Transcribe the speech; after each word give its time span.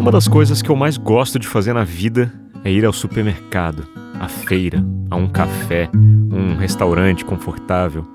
Uma 0.00 0.10
das 0.10 0.26
coisas 0.26 0.62
que 0.62 0.70
eu 0.70 0.76
mais 0.76 0.96
gosto 0.96 1.38
de 1.38 1.46
fazer 1.46 1.74
na 1.74 1.84
vida 1.84 2.32
é 2.64 2.72
ir 2.72 2.86
ao 2.86 2.92
supermercado, 2.92 3.86
à 4.18 4.28
feira, 4.28 4.82
a 5.10 5.14
um 5.14 5.28
café, 5.28 5.90
um 5.94 6.56
restaurante 6.56 7.22
confortável. 7.22 8.06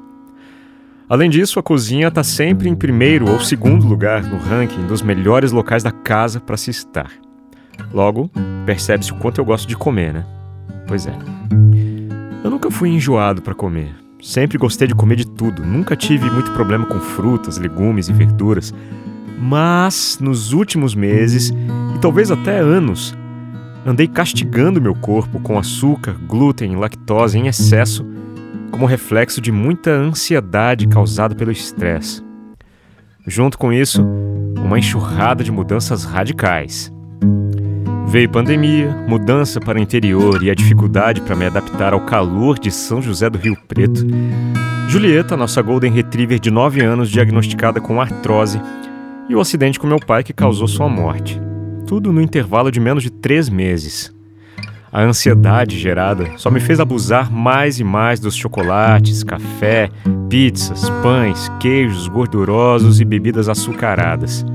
Além 1.07 1.29
disso, 1.29 1.59
a 1.59 1.63
cozinha 1.63 2.07
está 2.07 2.23
sempre 2.23 2.67
em 2.67 2.75
primeiro 2.75 3.29
ou 3.29 3.39
segundo 3.39 3.85
lugar 3.85 4.23
no 4.23 4.39
ranking 4.39 4.87
dos 4.87 5.03
melhores 5.03 5.51
locais 5.51 5.83
da 5.83 5.91
casa 5.91 6.39
para 6.39 6.57
se 6.57 6.71
estar. 6.71 7.11
Logo, 7.93 8.31
percebe-se 8.65 9.11
o 9.11 9.17
quanto 9.17 9.39
eu 9.39 9.45
gosto 9.45 9.67
de 9.67 9.77
comer, 9.77 10.11
né? 10.11 10.25
Pois 10.87 11.05
é. 11.05 11.13
Eu 12.43 12.49
nunca 12.49 12.71
fui 12.71 12.89
enjoado 12.89 13.43
para 13.43 13.53
comer. 13.53 13.93
Sempre 14.19 14.57
gostei 14.57 14.87
de 14.87 14.95
comer 14.95 15.17
de 15.17 15.27
tudo. 15.27 15.63
Nunca 15.63 15.95
tive 15.95 16.31
muito 16.31 16.51
problema 16.53 16.87
com 16.87 16.99
frutas, 16.99 17.59
legumes 17.59 18.09
e 18.09 18.13
verduras. 18.13 18.73
Mas 19.37 20.17
nos 20.21 20.53
últimos 20.53 20.95
meses, 20.95 21.49
e 21.95 21.99
talvez 21.99 22.31
até 22.31 22.59
anos, 22.59 23.15
andei 23.85 24.07
castigando 24.07 24.81
meu 24.81 24.95
corpo 24.95 25.39
com 25.39 25.59
açúcar, 25.59 26.15
glúten 26.27 26.73
e 26.73 26.75
lactose 26.75 27.37
em 27.37 27.47
excesso, 27.47 28.05
como 28.71 28.85
reflexo 28.85 29.39
de 29.39 29.51
muita 29.51 29.91
ansiedade 29.91 30.87
causada 30.87 31.35
pelo 31.35 31.51
estresse. 31.51 32.23
Junto 33.27 33.57
com 33.57 33.71
isso, 33.71 34.05
uma 34.57 34.79
enxurrada 34.79 35.43
de 35.43 35.51
mudanças 35.51 36.03
radicais. 36.03 36.91
Veio 38.07 38.29
pandemia, 38.29 38.95
mudança 39.07 39.59
para 39.59 39.77
o 39.77 39.81
interior 39.81 40.41
e 40.43 40.49
a 40.49 40.55
dificuldade 40.55 41.21
para 41.21 41.35
me 41.35 41.45
adaptar 41.45 41.91
ao 41.91 42.05
calor 42.05 42.57
de 42.57 42.71
São 42.71 43.01
José 43.01 43.29
do 43.29 43.37
Rio 43.37 43.57
Preto. 43.67 44.05
Julieta, 44.87 45.35
nossa 45.35 45.61
Golden 45.61 45.91
Retriever 45.91 46.39
de 46.39 46.51
9 46.51 46.81
anos, 46.81 47.09
diagnosticada 47.09 47.81
com 47.81 47.99
artrose, 47.99 48.61
e 49.29 49.35
o 49.35 49.39
acidente 49.39 49.79
com 49.79 49.87
meu 49.87 49.99
pai 49.99 50.23
que 50.23 50.33
causou 50.33 50.67
sua 50.67 50.87
morte. 50.87 51.39
Tudo 51.87 52.11
no 52.11 52.21
intervalo 52.21 52.71
de 52.71 52.79
menos 52.79 53.03
de 53.03 53.09
três 53.09 53.49
meses. 53.49 54.13
A 54.91 55.01
ansiedade 55.01 55.77
gerada 55.77 56.31
só 56.37 56.49
me 56.49 56.59
fez 56.59 56.79
abusar 56.79 57.29
mais 57.31 57.79
e 57.79 57.83
mais 57.83 58.19
dos 58.19 58.35
chocolates, 58.35 59.23
café, 59.23 59.89
pizzas, 60.29 60.89
pães, 61.01 61.51
queijos 61.59 62.07
gordurosos 62.07 63.01
e 63.01 63.05
bebidas 63.05 63.49
açucaradas. 63.49 64.45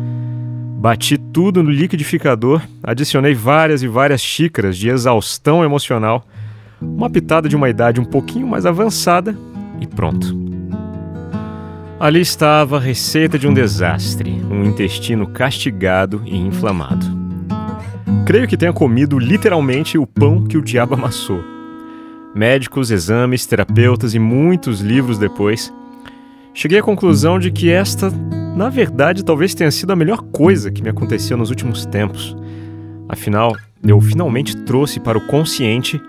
Bati 0.79 1.19
tudo 1.19 1.63
no 1.63 1.71
liquidificador, 1.71 2.63
adicionei 2.83 3.35
várias 3.35 3.83
e 3.83 3.89
várias 3.89 4.23
xícaras 4.23 4.79
de 4.79 4.89
exaustão 4.89 5.63
emocional, 5.63 6.27
uma 6.81 7.11
pitada 7.11 7.47
de 7.47 7.55
uma 7.55 7.69
idade 7.69 8.01
um 8.01 8.05
pouquinho 8.05 8.47
mais 8.47 8.65
avançada 8.65 9.37
e 9.79 9.87
pronto. 9.87 10.60
Ali 12.01 12.23
estava 12.23 12.79
a 12.79 12.81
receita 12.81 13.39
de 13.39 13.47
um 13.47 13.53
desastre, 13.53 14.31
um 14.51 14.65
intestino 14.65 15.27
castigado 15.27 16.23
e 16.25 16.35
inflamado. 16.35 17.05
Creio 18.25 18.49
que 18.49 18.57
tenha 18.57 18.73
comido 18.73 19.19
literalmente 19.19 19.99
o 19.99 20.07
pão 20.07 20.43
que 20.47 20.57
o 20.57 20.63
diabo 20.63 20.95
amassou. 20.95 21.45
Médicos, 22.35 22.91
exames, 22.91 23.45
terapeutas 23.45 24.15
e 24.15 24.19
muitos 24.19 24.81
livros 24.81 25.19
depois, 25.19 25.71
cheguei 26.55 26.79
à 26.79 26.83
conclusão 26.83 27.39
de 27.39 27.51
que 27.51 27.71
esta, 27.71 28.11
na 28.57 28.71
verdade, 28.71 29.23
talvez 29.23 29.55
tenha 29.55 29.71
sido 29.71 29.93
a 29.93 29.97
melhor 29.97 30.23
coisa 30.23 30.71
que 30.71 30.83
me 30.83 30.89
aconteceu 30.89 31.37
nos 31.37 31.51
últimos 31.51 31.85
tempos. 31.85 32.35
Afinal, 33.11 33.55
eu 33.87 34.01
finalmente 34.01 34.57
trouxe 34.65 34.99
para 34.99 35.19
o 35.19 35.27
consciente 35.27 36.01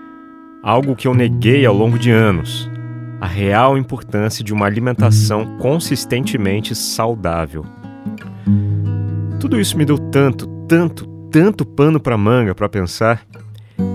algo 0.62 0.96
que 0.96 1.06
eu 1.06 1.12
neguei 1.12 1.66
ao 1.66 1.74
longo 1.74 1.98
de 1.98 2.10
anos 2.10 2.71
a 3.22 3.26
real 3.28 3.78
importância 3.78 4.42
de 4.42 4.52
uma 4.52 4.66
alimentação 4.66 5.56
consistentemente 5.58 6.74
saudável. 6.74 7.64
Tudo 9.38 9.60
isso 9.60 9.78
me 9.78 9.84
deu 9.84 9.96
tanto, 9.96 10.48
tanto, 10.66 11.06
tanto 11.30 11.64
pano 11.64 12.00
para 12.00 12.18
manga 12.18 12.52
para 12.52 12.68
pensar 12.68 13.24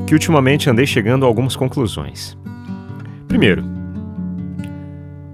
que 0.08 0.14
ultimamente 0.14 0.70
andei 0.70 0.88
chegando 0.88 1.26
a 1.26 1.28
algumas 1.28 1.58
conclusões. 1.58 2.38
Primeiro, 3.28 3.66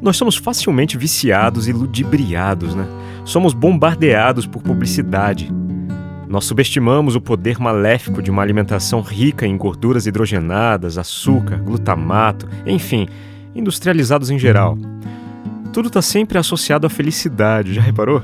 nós 0.02 0.18
somos 0.18 0.38
facilmente 0.38 0.98
viciados 0.98 1.68
e 1.68 1.72
ludibriados, 1.72 2.74
né? 2.74 2.88
Somos 3.24 3.53
bombardeados 3.53 4.48
por 4.48 4.64
publicidade. 4.64 5.52
Nós 6.28 6.46
subestimamos 6.46 7.16
o 7.16 7.22
poder 7.22 7.59
maléfico 7.59 8.24
de 8.24 8.32
uma 8.32 8.42
alimentação 8.42 9.02
rica 9.02 9.46
em 9.46 9.56
gorduras 9.56 10.08
hidrogenadas, 10.08 10.98
açúcar, 10.98 11.58
glutamato, 11.58 12.50
enfim, 12.66 13.08
industrializados 13.56 14.30
em 14.30 14.40
geral. 14.40 14.78
Tudo 15.72 15.88
está 15.88 16.02
sempre 16.02 16.38
associado 16.38 16.86
à 16.86 16.90
felicidade, 16.90 17.74
já 17.74 17.81
reparou? 17.81 18.22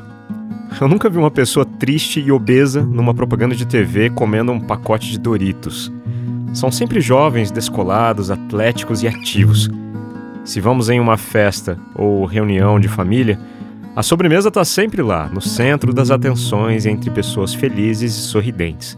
Eu 0.79 0.87
nunca 0.87 1.09
vi 1.09 1.17
uma 1.17 1.31
pessoa 1.31 1.65
triste 1.65 2.19
e 2.19 2.31
obesa 2.31 2.81
numa 2.81 3.13
propaganda 3.13 3.55
de 3.55 3.65
TV 3.65 4.09
comendo 4.09 4.51
um 4.51 4.59
pacote 4.59 5.09
de 5.09 5.17
Doritos. 5.17 5.91
São 6.53 6.71
sempre 6.71 7.01
jovens, 7.01 7.51
descolados, 7.51 8.31
atléticos 8.31 9.03
e 9.03 9.07
ativos. 9.07 9.69
Se 10.43 10.61
vamos 10.61 10.89
em 10.89 10.99
uma 10.99 11.17
festa 11.17 11.77
ou 11.95 12.25
reunião 12.25 12.79
de 12.79 12.87
família, 12.87 13.39
a 13.95 14.03
sobremesa 14.03 14.47
está 14.47 14.63
sempre 14.63 15.01
lá, 15.01 15.27
no 15.27 15.41
centro 15.41 15.93
das 15.93 16.11
atenções 16.11 16.85
entre 16.85 17.09
pessoas 17.09 17.53
felizes 17.53 18.15
e 18.15 18.21
sorridentes. 18.21 18.97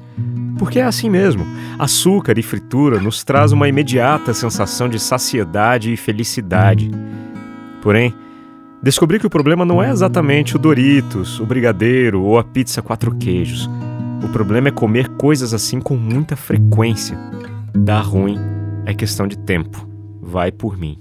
Porque 0.61 0.77
é 0.77 0.83
assim 0.83 1.09
mesmo. 1.09 1.43
Açúcar 1.79 2.37
e 2.37 2.43
fritura 2.43 2.99
nos 2.99 3.23
traz 3.23 3.51
uma 3.51 3.67
imediata 3.67 4.31
sensação 4.31 4.87
de 4.87 4.99
saciedade 4.99 5.91
e 5.91 5.97
felicidade. 5.97 6.91
Porém, 7.81 8.13
descobri 8.79 9.17
que 9.17 9.25
o 9.25 9.29
problema 9.29 9.65
não 9.65 9.81
é 9.81 9.89
exatamente 9.89 10.55
o 10.55 10.59
Doritos, 10.59 11.39
o 11.39 11.47
brigadeiro 11.47 12.21
ou 12.21 12.37
a 12.37 12.43
pizza 12.43 12.79
quatro 12.79 13.15
queijos. 13.15 13.67
O 14.23 14.29
problema 14.29 14.67
é 14.67 14.71
comer 14.71 15.09
coisas 15.17 15.51
assim 15.51 15.81
com 15.81 15.97
muita 15.97 16.35
frequência. 16.35 17.17
Dá 17.73 17.99
ruim, 17.99 18.37
é 18.85 18.93
questão 18.93 19.27
de 19.27 19.39
tempo. 19.39 19.89
Vai 20.21 20.51
por 20.51 20.77
mim. 20.77 20.99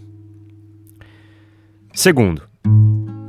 Segundo, 1.93 2.41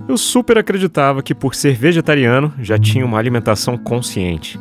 eu 0.08 0.18
super 0.18 0.58
acreditava 0.58 1.22
que 1.22 1.36
por 1.36 1.56
ser 1.56 1.76
vegetariano 1.76 2.54
já 2.58 2.78
tinha 2.78 3.06
uma 3.06 3.20
alimentação 3.20 3.78
consciente. 3.78 4.58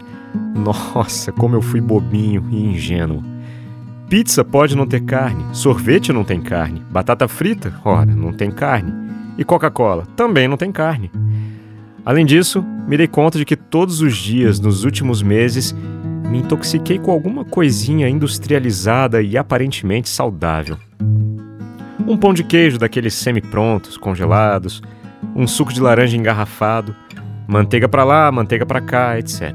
Nossa, 0.54 1.32
como 1.32 1.56
eu 1.56 1.62
fui 1.62 1.80
bobinho 1.80 2.46
e 2.50 2.64
ingênuo. 2.64 3.22
Pizza 4.08 4.44
pode 4.44 4.76
não 4.76 4.86
ter 4.86 5.00
carne, 5.02 5.44
sorvete 5.54 6.12
não 6.12 6.24
tem 6.24 6.40
carne, 6.40 6.82
batata 6.90 7.28
frita, 7.28 7.72
ora, 7.84 8.06
não 8.06 8.32
tem 8.32 8.50
carne. 8.50 8.92
E 9.38 9.44
Coca-Cola 9.44 10.04
também 10.16 10.48
não 10.48 10.56
tem 10.56 10.72
carne. 10.72 11.10
Além 12.04 12.26
disso, 12.26 12.64
me 12.88 12.96
dei 12.96 13.06
conta 13.06 13.38
de 13.38 13.44
que 13.44 13.54
todos 13.54 14.00
os 14.00 14.16
dias 14.16 14.58
nos 14.58 14.84
últimos 14.84 15.22
meses 15.22 15.74
me 16.28 16.38
intoxiquei 16.38 16.98
com 16.98 17.10
alguma 17.10 17.44
coisinha 17.44 18.08
industrializada 18.08 19.22
e 19.22 19.38
aparentemente 19.38 20.08
saudável. 20.08 20.76
Um 22.06 22.16
pão 22.16 22.34
de 22.34 22.42
queijo 22.42 22.78
daqueles 22.78 23.14
semi-prontos, 23.14 23.96
congelados, 23.96 24.82
um 25.36 25.46
suco 25.46 25.72
de 25.72 25.80
laranja 25.80 26.16
engarrafado, 26.16 26.94
manteiga 27.46 27.88
para 27.88 28.02
lá, 28.04 28.32
manteiga 28.32 28.66
para 28.66 28.80
cá, 28.80 29.18
etc. 29.18 29.54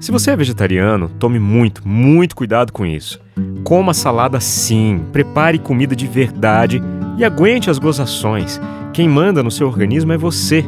Se 0.00 0.10
você 0.10 0.30
é 0.30 0.36
vegetariano, 0.36 1.10
tome 1.18 1.38
muito, 1.38 1.86
muito 1.86 2.34
cuidado 2.34 2.72
com 2.72 2.86
isso. 2.86 3.20
Coma 3.62 3.92
salada 3.92 4.40
sim, 4.40 5.04
prepare 5.12 5.58
comida 5.58 5.94
de 5.94 6.06
verdade 6.06 6.82
e 7.18 7.24
aguente 7.24 7.68
as 7.68 7.78
gozações. 7.78 8.58
Quem 8.94 9.06
manda 9.06 9.42
no 9.42 9.50
seu 9.50 9.66
organismo 9.66 10.10
é 10.10 10.16
você. 10.16 10.64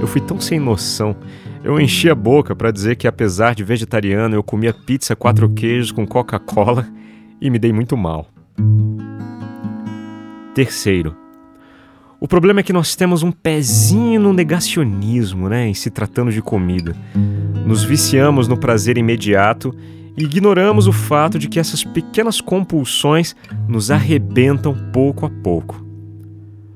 Eu 0.00 0.06
fui 0.06 0.22
tão 0.22 0.40
sem 0.40 0.58
noção. 0.58 1.14
Eu 1.62 1.78
enchi 1.78 2.08
a 2.08 2.14
boca 2.14 2.56
para 2.56 2.70
dizer 2.70 2.96
que, 2.96 3.06
apesar 3.06 3.54
de 3.54 3.62
vegetariano, 3.62 4.34
eu 4.34 4.42
comia 4.42 4.72
pizza 4.72 5.14
quatro 5.14 5.50
queijos 5.50 5.92
com 5.92 6.06
Coca-Cola 6.06 6.88
e 7.42 7.50
me 7.50 7.58
dei 7.58 7.74
muito 7.74 7.94
mal. 7.94 8.26
Terceiro, 10.54 11.14
o 12.18 12.26
problema 12.26 12.60
é 12.60 12.62
que 12.62 12.72
nós 12.72 12.96
temos 12.96 13.22
um 13.22 13.30
pezinho 13.30 14.18
no 14.18 14.32
negacionismo, 14.32 15.48
né, 15.50 15.68
em 15.68 15.74
se 15.74 15.90
tratando 15.90 16.32
de 16.32 16.40
comida. 16.40 16.96
Nos 17.64 17.84
viciamos 17.84 18.48
no 18.48 18.56
prazer 18.56 18.98
imediato 18.98 19.74
e 20.16 20.24
ignoramos 20.24 20.86
o 20.86 20.92
fato 20.92 21.38
de 21.38 21.48
que 21.48 21.60
essas 21.60 21.84
pequenas 21.84 22.40
compulsões 22.40 23.36
nos 23.68 23.90
arrebentam 23.90 24.74
pouco 24.92 25.24
a 25.24 25.30
pouco. 25.30 25.84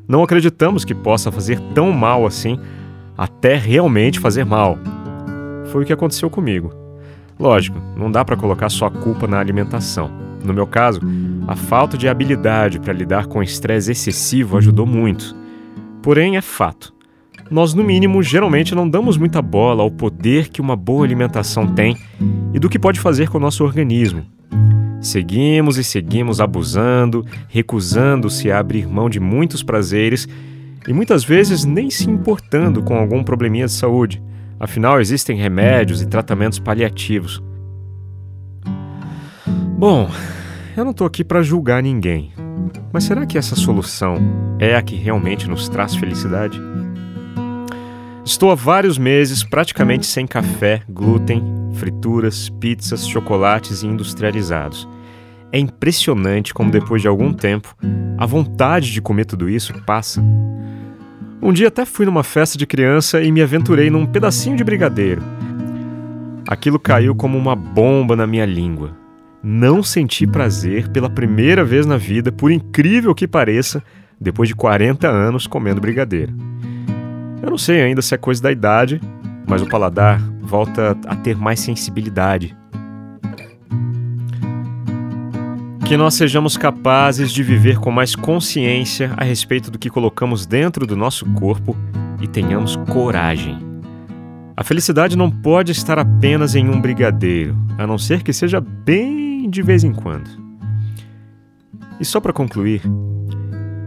Não 0.08 0.22
acreditamos 0.22 0.84
que 0.84 0.94
possa 0.94 1.32
fazer 1.32 1.58
tão 1.74 1.90
mal 1.90 2.24
assim, 2.24 2.58
até 3.18 3.56
realmente 3.56 4.20
fazer 4.20 4.44
mal. 4.44 4.78
Foi 5.66 5.82
o 5.82 5.86
que 5.86 5.92
aconteceu 5.92 6.30
comigo. 6.30 6.72
Lógico, 7.38 7.78
não 7.96 8.10
dá 8.10 8.24
para 8.24 8.36
colocar 8.36 8.70
só 8.70 8.86
a 8.86 8.90
culpa 8.90 9.26
na 9.26 9.40
alimentação. 9.40 10.10
No 10.44 10.54
meu 10.54 10.66
caso, 10.66 11.00
a 11.48 11.56
falta 11.56 11.98
de 11.98 12.08
habilidade 12.08 12.78
para 12.78 12.92
lidar 12.92 13.26
com 13.26 13.42
estresse 13.42 13.90
excessivo 13.90 14.56
ajudou 14.56 14.86
muito. 14.86 15.36
Porém, 16.00 16.36
é 16.36 16.40
fato. 16.40 16.95
Nós, 17.50 17.74
no 17.74 17.84
mínimo, 17.84 18.22
geralmente 18.22 18.74
não 18.74 18.88
damos 18.88 19.16
muita 19.16 19.40
bola 19.40 19.82
ao 19.82 19.90
poder 19.90 20.48
que 20.48 20.60
uma 20.60 20.74
boa 20.74 21.04
alimentação 21.04 21.66
tem 21.66 21.96
e 22.52 22.58
do 22.58 22.68
que 22.68 22.78
pode 22.78 22.98
fazer 22.98 23.28
com 23.28 23.38
o 23.38 23.40
nosso 23.40 23.64
organismo. 23.64 24.24
Seguimos 25.00 25.78
e 25.78 25.84
seguimos 25.84 26.40
abusando, 26.40 27.24
recusando-se 27.48 28.50
a 28.50 28.58
abrir 28.58 28.88
mão 28.88 29.08
de 29.08 29.20
muitos 29.20 29.62
prazeres 29.62 30.26
e 30.88 30.92
muitas 30.92 31.22
vezes 31.22 31.64
nem 31.64 31.90
se 31.90 32.10
importando 32.10 32.82
com 32.82 32.96
algum 32.96 33.22
probleminha 33.22 33.66
de 33.66 33.72
saúde, 33.72 34.22
Afinal, 34.58 35.00
existem 35.00 35.36
remédios 35.36 36.00
e 36.00 36.06
tratamentos 36.06 36.58
paliativos. 36.58 37.42
Bom, 39.78 40.10
eu 40.74 40.84
não 40.84 40.92
estou 40.92 41.06
aqui 41.06 41.22
para 41.22 41.42
julgar 41.42 41.82
ninguém, 41.82 42.32
mas 42.90 43.04
será 43.04 43.26
que 43.26 43.36
essa 43.36 43.54
solução 43.54 44.16
é 44.58 44.74
a 44.74 44.80
que 44.80 44.96
realmente 44.96 45.48
nos 45.48 45.68
traz 45.68 45.94
felicidade? 45.94 46.58
Estou 48.26 48.50
há 48.50 48.56
vários 48.56 48.98
meses 48.98 49.44
praticamente 49.44 50.04
sem 50.04 50.26
café, 50.26 50.82
glúten, 50.88 51.40
frituras, 51.74 52.48
pizzas, 52.48 53.06
chocolates 53.06 53.84
e 53.84 53.86
industrializados. 53.86 54.88
É 55.52 55.60
impressionante 55.60 56.52
como 56.52 56.68
depois 56.68 57.00
de 57.00 57.06
algum 57.06 57.32
tempo 57.32 57.76
a 58.18 58.26
vontade 58.26 58.90
de 58.90 59.00
comer 59.00 59.26
tudo 59.26 59.48
isso 59.48 59.72
passa. 59.86 60.20
Um 61.40 61.52
dia 61.52 61.68
até 61.68 61.86
fui 61.86 62.04
numa 62.04 62.24
festa 62.24 62.58
de 62.58 62.66
criança 62.66 63.22
e 63.22 63.30
me 63.30 63.40
aventurei 63.40 63.90
num 63.90 64.04
pedacinho 64.04 64.56
de 64.56 64.64
brigadeiro. 64.64 65.22
Aquilo 66.48 66.80
caiu 66.80 67.14
como 67.14 67.38
uma 67.38 67.54
bomba 67.54 68.16
na 68.16 68.26
minha 68.26 68.44
língua. 68.44 68.90
Não 69.40 69.84
senti 69.84 70.26
prazer 70.26 70.88
pela 70.88 71.08
primeira 71.08 71.64
vez 71.64 71.86
na 71.86 71.96
vida, 71.96 72.32
por 72.32 72.50
incrível 72.50 73.14
que 73.14 73.28
pareça, 73.28 73.84
depois 74.20 74.48
de 74.48 74.56
40 74.56 75.08
anos 75.08 75.46
comendo 75.46 75.80
brigadeiro. 75.80 76.34
Eu 77.42 77.50
não 77.50 77.58
sei 77.58 77.82
ainda 77.82 78.02
se 78.02 78.14
é 78.14 78.18
coisa 78.18 78.42
da 78.42 78.50
idade, 78.50 79.00
mas 79.46 79.62
o 79.62 79.68
paladar 79.68 80.20
volta 80.40 80.96
a 81.06 81.16
ter 81.16 81.36
mais 81.36 81.60
sensibilidade. 81.60 82.56
Que 85.86 85.96
nós 85.96 86.14
sejamos 86.14 86.56
capazes 86.56 87.30
de 87.30 87.42
viver 87.42 87.78
com 87.78 87.92
mais 87.92 88.16
consciência 88.16 89.12
a 89.16 89.22
respeito 89.22 89.70
do 89.70 89.78
que 89.78 89.88
colocamos 89.88 90.44
dentro 90.44 90.86
do 90.86 90.96
nosso 90.96 91.24
corpo 91.34 91.76
e 92.20 92.26
tenhamos 92.26 92.76
coragem. 92.90 93.58
A 94.56 94.64
felicidade 94.64 95.16
não 95.16 95.30
pode 95.30 95.70
estar 95.70 95.98
apenas 95.98 96.54
em 96.54 96.68
um 96.68 96.80
brigadeiro, 96.80 97.56
a 97.78 97.86
não 97.86 97.98
ser 97.98 98.22
que 98.22 98.32
seja 98.32 98.60
bem 98.60 99.48
de 99.50 99.62
vez 99.62 99.84
em 99.84 99.92
quando. 99.92 100.28
E 102.00 102.04
só 102.04 102.20
para 102.20 102.32
concluir, 102.32 102.82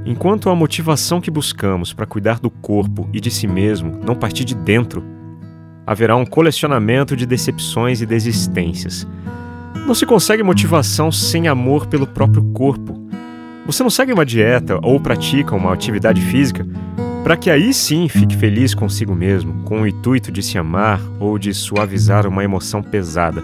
enquanto 0.09 0.49
a 0.49 0.55
motivação 0.55 1.21
que 1.21 1.31
buscamos 1.31 1.93
para 1.93 2.05
cuidar 2.05 2.39
do 2.39 2.49
corpo 2.49 3.07
e 3.13 3.21
de 3.21 3.31
si 3.31 3.47
mesmo 3.47 3.99
não 4.05 4.15
partir 4.15 4.43
de 4.43 4.55
dentro, 4.55 5.03
haverá 5.85 6.15
um 6.15 6.25
colecionamento 6.25 7.15
de 7.15 7.25
decepções 7.25 8.01
e 8.01 8.05
desistências 8.05 9.07
não 9.89 9.95
se 9.95 10.05
consegue 10.05 10.43
motivação 10.43 11.11
sem 11.11 11.47
amor 11.47 11.87
pelo 11.87 12.05
próprio 12.05 12.43
corpo. 12.53 12.95
Você 13.65 13.81
não 13.81 13.89
segue 13.89 14.13
uma 14.13 14.23
dieta 14.23 14.79
ou 14.83 14.99
pratica 14.99 15.55
uma 15.55 15.73
atividade 15.73 16.21
física 16.21 16.63
para 17.23 17.35
que 17.35 17.49
aí 17.49 17.73
sim 17.73 18.07
fique 18.07 18.37
feliz 18.37 18.75
consigo 18.75 19.15
mesmo, 19.15 19.63
com 19.63 19.81
o 19.81 19.87
intuito 19.87 20.31
de 20.31 20.43
se 20.43 20.59
amar 20.59 21.01
ou 21.19 21.39
de 21.39 21.55
suavizar 21.55 22.27
uma 22.27 22.43
emoção 22.43 22.83
pesada. 22.83 23.43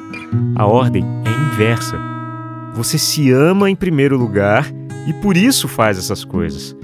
A 0.55 0.67
ordem 0.67 1.03
é 1.25 1.53
inversa. 1.53 1.99
Você 2.75 2.99
se 2.99 3.31
ama 3.31 3.67
em 3.67 3.75
primeiro 3.75 4.15
lugar 4.15 4.71
e 5.07 5.13
por 5.13 5.37
isso 5.37 5.67
faz 5.67 5.97
essas 5.97 6.23
coisas. 6.23 6.75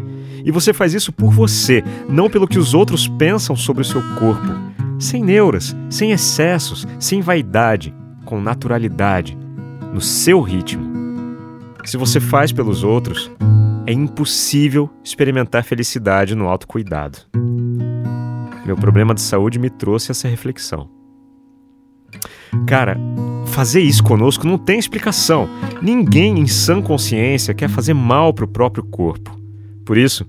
E 0.43 0.51
você 0.51 0.73
faz 0.73 0.93
isso 0.93 1.11
por 1.11 1.31
você, 1.31 1.83
não 2.09 2.29
pelo 2.29 2.47
que 2.47 2.57
os 2.57 2.73
outros 2.73 3.07
pensam 3.07 3.55
sobre 3.55 3.81
o 3.81 3.85
seu 3.85 4.01
corpo. 4.15 4.47
Sem 4.99 5.23
neuras, 5.23 5.75
sem 5.89 6.11
excessos, 6.11 6.87
sem 6.99 7.21
vaidade, 7.21 7.93
com 8.25 8.41
naturalidade, 8.41 9.37
no 9.93 10.01
seu 10.01 10.41
ritmo. 10.41 10.89
Se 11.83 11.97
você 11.97 12.19
faz 12.19 12.51
pelos 12.51 12.83
outros, 12.83 13.31
é 13.85 13.93
impossível 13.93 14.89
experimentar 15.03 15.63
felicidade 15.63 16.35
no 16.35 16.47
autocuidado. 16.47 17.17
Meu 18.65 18.75
problema 18.75 19.13
de 19.13 19.21
saúde 19.21 19.57
me 19.57 19.69
trouxe 19.69 20.11
essa 20.11 20.27
reflexão. 20.27 20.89
Cara, 22.67 22.97
fazer 23.51 23.81
isso 23.81 24.03
conosco 24.03 24.47
não 24.47 24.57
tem 24.57 24.79
explicação. 24.79 25.47
Ninguém 25.81 26.39
em 26.39 26.47
sã 26.47 26.81
consciência 26.81 27.53
quer 27.53 27.69
fazer 27.69 27.93
mal 27.93 28.33
para 28.33 28.45
o 28.45 28.47
próprio 28.47 28.83
corpo. 28.83 29.37
Por 29.85 29.97
isso, 29.97 30.25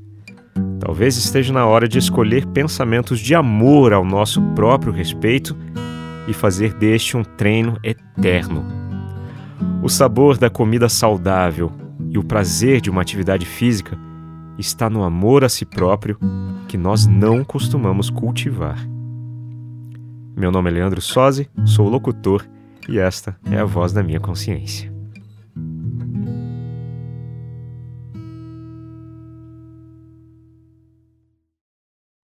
talvez 0.80 1.16
esteja 1.16 1.52
na 1.52 1.64
hora 1.64 1.88
de 1.88 1.98
escolher 1.98 2.44
pensamentos 2.46 3.20
de 3.20 3.34
amor 3.34 3.92
ao 3.92 4.04
nosso 4.04 4.42
próprio 4.54 4.92
respeito 4.92 5.56
e 6.28 6.32
fazer 6.32 6.74
deste 6.74 7.16
um 7.16 7.22
treino 7.22 7.78
eterno. 7.82 8.64
O 9.82 9.88
sabor 9.88 10.36
da 10.36 10.50
comida 10.50 10.88
saudável 10.88 11.70
e 12.10 12.18
o 12.18 12.24
prazer 12.24 12.80
de 12.80 12.90
uma 12.90 13.02
atividade 13.02 13.46
física 13.46 13.96
está 14.58 14.90
no 14.90 15.02
amor 15.02 15.44
a 15.44 15.48
si 15.48 15.64
próprio 15.64 16.18
que 16.68 16.76
nós 16.76 17.06
não 17.06 17.44
costumamos 17.44 18.10
cultivar. 18.10 18.78
Meu 20.36 20.50
nome 20.50 20.70
é 20.70 20.72
Leandro 20.74 21.00
Sozzi, 21.00 21.48
sou 21.64 21.88
locutor 21.88 22.44
e 22.88 22.98
esta 22.98 23.36
é 23.50 23.58
a 23.58 23.64
voz 23.64 23.92
da 23.92 24.02
minha 24.02 24.20
consciência. 24.20 24.91